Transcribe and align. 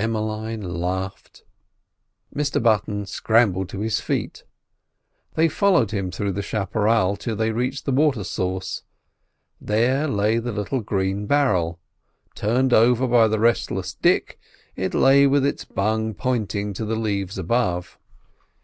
Emmeline 0.00 0.80
laughed. 0.80 1.44
Mr 2.34 2.60
Button 2.60 3.06
scrambled 3.06 3.68
to 3.68 3.78
his 3.78 4.00
feet. 4.00 4.42
They 5.34 5.46
followed 5.48 5.92
him 5.92 6.10
through 6.10 6.32
the 6.32 6.42
chapparel 6.42 7.14
till 7.16 7.36
they 7.36 7.52
reached 7.52 7.84
the 7.84 7.92
water 7.92 8.24
source. 8.24 8.82
There 9.60 10.08
lay 10.08 10.38
the 10.38 10.50
little 10.50 10.80
green 10.80 11.28
barrel; 11.28 11.78
turned 12.34 12.72
over 12.72 13.06
by 13.06 13.28
the 13.28 13.38
restless 13.38 13.94
Dick, 13.94 14.40
it 14.74 14.92
lay 14.92 15.24
with 15.24 15.46
its 15.46 15.64
bung 15.64 16.14
pointing 16.14 16.72
to 16.72 16.84
the 16.84 16.96
leaves 16.96 17.38
above. 17.38 17.96